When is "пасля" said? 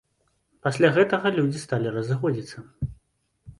0.67-0.89